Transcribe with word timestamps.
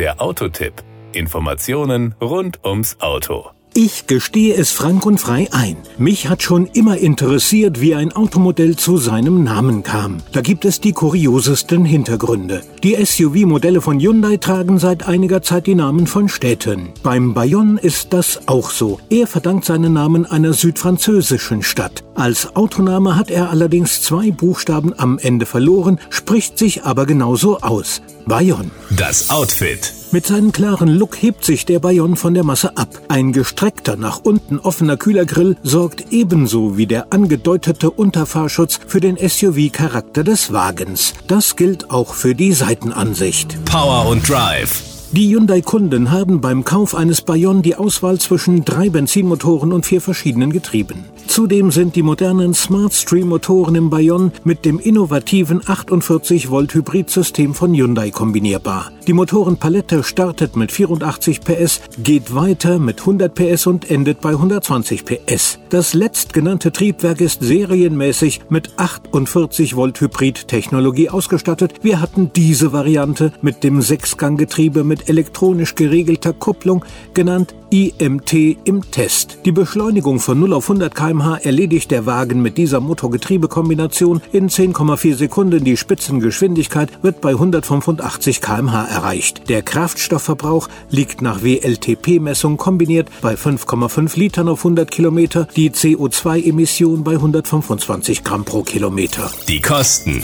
Der 0.00 0.18
Autotipp. 0.22 0.82
Informationen 1.12 2.14
rund 2.22 2.64
ums 2.64 2.96
Auto. 3.00 3.50
Ich 3.72 4.08
gestehe 4.08 4.54
es 4.54 4.72
frank 4.72 5.06
und 5.06 5.20
frei 5.20 5.48
ein. 5.52 5.76
Mich 5.96 6.28
hat 6.28 6.42
schon 6.42 6.66
immer 6.66 6.98
interessiert, 6.98 7.80
wie 7.80 7.94
ein 7.94 8.12
Automodell 8.12 8.74
zu 8.74 8.96
seinem 8.96 9.44
Namen 9.44 9.84
kam. 9.84 10.18
Da 10.32 10.40
gibt 10.40 10.64
es 10.64 10.80
die 10.80 10.92
kuriosesten 10.92 11.84
Hintergründe. 11.84 12.62
Die 12.82 12.96
SUV-Modelle 12.96 13.80
von 13.80 14.00
Hyundai 14.00 14.38
tragen 14.38 14.80
seit 14.80 15.06
einiger 15.06 15.42
Zeit 15.42 15.68
die 15.68 15.76
Namen 15.76 16.08
von 16.08 16.28
Städten. 16.28 16.88
Beim 17.04 17.32
Bayonne 17.32 17.78
ist 17.80 18.12
das 18.12 18.48
auch 18.48 18.70
so. 18.70 18.98
Er 19.08 19.28
verdankt 19.28 19.66
seinen 19.66 19.92
Namen 19.92 20.26
einer 20.26 20.52
südfranzösischen 20.52 21.62
Stadt. 21.62 22.02
Als 22.16 22.56
Autoname 22.56 23.14
hat 23.14 23.30
er 23.30 23.50
allerdings 23.50 24.02
zwei 24.02 24.32
Buchstaben 24.32 24.98
am 24.98 25.18
Ende 25.18 25.46
verloren, 25.46 26.00
spricht 26.10 26.58
sich 26.58 26.82
aber 26.82 27.06
genauso 27.06 27.60
aus. 27.60 28.02
Bayonne. 28.26 28.70
Das 28.90 29.30
Outfit. 29.30 29.99
Mit 30.12 30.26
seinem 30.26 30.50
klaren 30.50 30.88
Look 30.88 31.22
hebt 31.22 31.44
sich 31.44 31.66
der 31.66 31.78
Bayonne 31.78 32.16
von 32.16 32.34
der 32.34 32.42
Masse 32.42 32.76
ab. 32.76 32.88
Ein 33.06 33.30
gestreckter, 33.30 33.94
nach 33.96 34.18
unten 34.24 34.58
offener 34.58 34.96
Kühlergrill 34.96 35.56
sorgt 35.62 36.06
ebenso 36.10 36.76
wie 36.76 36.86
der 36.86 37.12
angedeutete 37.12 37.92
Unterfahrschutz 37.92 38.80
für 38.88 38.98
den 38.98 39.16
SUV-Charakter 39.16 40.24
des 40.24 40.52
Wagens. 40.52 41.14
Das 41.28 41.54
gilt 41.54 41.90
auch 41.90 42.14
für 42.14 42.34
die 42.34 42.52
Seitenansicht. 42.52 43.56
Power 43.66 44.08
und 44.08 44.28
Drive. 44.28 44.82
Die 45.12 45.34
Hyundai-Kunden 45.34 46.12
haben 46.12 46.40
beim 46.40 46.64
Kauf 46.64 46.94
eines 46.94 47.22
Bayonne 47.22 47.62
die 47.62 47.74
Auswahl 47.74 48.18
zwischen 48.18 48.64
drei 48.64 48.90
Benzinmotoren 48.90 49.72
und 49.72 49.84
vier 49.84 50.00
verschiedenen 50.00 50.52
Getrieben. 50.52 51.04
Zudem 51.26 51.70
sind 51.72 51.96
die 51.96 52.02
modernen 52.02 52.54
Smart 52.54 52.92
Stream 52.92 53.28
Motoren 53.28 53.74
im 53.74 53.90
Bayonne 53.90 54.30
mit 54.44 54.64
dem 54.64 54.78
innovativen 54.78 55.62
48 55.64 56.50
Volt 56.50 56.74
Hybridsystem 56.74 57.54
von 57.54 57.74
Hyundai 57.74 58.10
kombinierbar. 58.10 58.92
Die 59.10 59.14
Motorenpalette 59.14 60.04
startet 60.04 60.54
mit 60.54 60.70
84 60.70 61.40
PS, 61.40 61.80
geht 61.98 62.32
weiter 62.32 62.78
mit 62.78 63.00
100 63.00 63.34
PS 63.34 63.66
und 63.66 63.90
endet 63.90 64.20
bei 64.20 64.30
120 64.30 65.04
PS. 65.04 65.58
Das 65.68 65.94
letztgenannte 65.94 66.70
Triebwerk 66.70 67.20
ist 67.20 67.42
serienmäßig 67.42 68.42
mit 68.50 68.78
48 68.78 69.74
Volt 69.74 70.00
Hybrid 70.00 70.46
Technologie 70.46 71.10
ausgestattet. 71.10 71.74
Wir 71.82 72.00
hatten 72.00 72.32
diese 72.32 72.72
Variante 72.72 73.32
mit 73.42 73.64
dem 73.64 73.82
Sechsganggetriebe 73.82 74.84
mit 74.84 75.08
elektronisch 75.08 75.74
geregelter 75.74 76.32
Kupplung, 76.32 76.84
genannt 77.12 77.56
IMT 77.72 78.32
im 78.64 78.90
Test. 78.90 79.38
Die 79.44 79.52
Beschleunigung 79.52 80.18
von 80.18 80.38
0 80.38 80.52
auf 80.54 80.70
100 80.70 80.94
km/h 80.94 81.38
erledigt 81.38 81.90
der 81.90 82.06
Wagen 82.06 82.42
mit 82.42 82.58
dieser 82.58 82.80
Motor-Getriebe-Kombination 82.80 84.20
in 84.32 84.48
10,4 84.48 85.14
Sekunden. 85.14 85.64
Die 85.64 85.76
Spitzengeschwindigkeit 85.76 86.90
wird 87.02 87.20
bei 87.20 87.30
185 87.30 88.40
km/h 88.40 88.84
erreicht. 88.84 88.99
Der 89.48 89.62
Kraftstoffverbrauch 89.62 90.68
liegt 90.90 91.22
nach 91.22 91.42
WLTP-Messung 91.42 92.56
kombiniert 92.56 93.08
bei 93.22 93.34
5,5 93.34 94.18
Litern 94.18 94.48
auf 94.48 94.60
100 94.60 94.90
Kilometer, 94.90 95.48
die 95.56 95.70
CO2-Emission 95.70 97.02
bei 97.04 97.12
125 97.12 98.24
Gramm 98.24 98.44
pro 98.44 98.62
Kilometer. 98.62 99.30
Die 99.48 99.60
Kosten. 99.60 100.22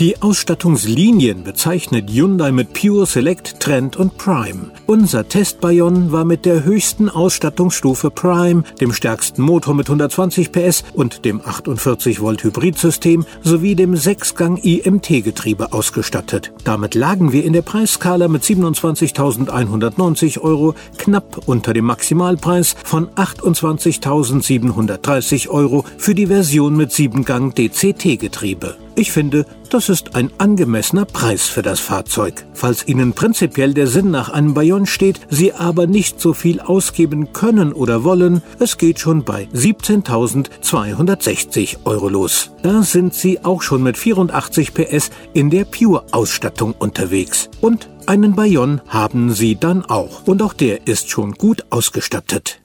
Die 0.00 0.20
Ausstattungslinien 0.22 1.44
bezeichnet 1.44 2.10
Hyundai 2.10 2.50
mit 2.52 2.72
Pure, 2.72 3.04
Select, 3.04 3.60
Trend 3.60 3.96
und 3.96 4.16
Prime. 4.16 4.70
Unser 4.86 5.28
Test-Bayon 5.28 6.10
war 6.10 6.24
mit 6.24 6.46
der 6.46 6.64
höchsten 6.64 7.10
Ausstattungsstufe 7.10 8.10
Prime, 8.10 8.62
dem 8.80 8.94
stärksten 8.94 9.42
Motor 9.42 9.74
mit 9.74 9.90
120 9.90 10.52
PS 10.52 10.84
und 10.94 11.26
dem 11.26 11.42
48 11.44 12.22
Volt 12.22 12.44
Hybridsystem 12.44 13.26
sowie 13.42 13.74
dem 13.74 13.92
6-Gang 13.92 14.64
IMT-Getriebe 14.64 15.74
ausgestattet. 15.74 16.50
Damit 16.64 16.94
lagen 16.94 17.32
wir 17.32 17.44
in 17.44 17.52
der 17.52 17.60
Preisskala 17.60 18.28
mit 18.28 18.42
27.190 18.42 20.40
Euro 20.40 20.74
knapp 20.96 21.42
unter 21.44 21.74
dem 21.74 21.84
Maximalpreis 21.84 22.74
von 22.84 23.08
28.730 23.08 25.48
Euro 25.48 25.84
für 25.98 26.14
die 26.14 26.28
Version 26.28 26.74
mit 26.74 26.90
7-Gang 26.90 27.54
DCT-Getriebe. 27.54 28.78
Ich 28.96 29.12
finde, 29.12 29.46
das 29.70 29.88
ist 29.88 30.16
ein 30.16 30.30
angemessener 30.38 31.04
Preis 31.04 31.46
für 31.46 31.62
das 31.62 31.78
Fahrzeug. 31.80 32.44
Falls 32.52 32.86
Ihnen 32.88 33.12
prinzipiell 33.12 33.72
der 33.72 33.86
Sinn 33.86 34.10
nach 34.10 34.28
einem 34.28 34.54
Bayon 34.54 34.86
steht, 34.86 35.20
Sie 35.30 35.52
aber 35.52 35.86
nicht 35.86 36.20
so 36.20 36.34
viel 36.34 36.60
ausgeben 36.60 37.32
können 37.32 37.72
oder 37.72 38.02
wollen, 38.04 38.42
es 38.58 38.76
geht 38.78 38.98
schon 38.98 39.22
bei 39.24 39.48
17.260 39.54 41.78
Euro 41.84 42.08
los. 42.08 42.50
Da 42.62 42.82
sind 42.82 43.14
Sie 43.14 43.44
auch 43.44 43.62
schon 43.62 43.82
mit 43.82 43.96
84 43.96 44.74
PS 44.74 45.10
in 45.32 45.48
der 45.50 45.64
Pure-Ausstattung 45.64 46.74
unterwegs. 46.78 47.48
Und 47.60 47.88
einen 48.06 48.34
Bayon 48.34 48.80
haben 48.88 49.32
Sie 49.32 49.54
dann 49.56 49.84
auch. 49.84 50.26
Und 50.26 50.42
auch 50.42 50.52
der 50.52 50.88
ist 50.88 51.10
schon 51.10 51.34
gut 51.34 51.64
ausgestattet. 51.70 52.60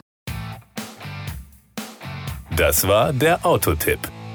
Das 2.56 2.88
war 2.88 3.14
der 3.14 3.46
Autotipp. 3.46 4.00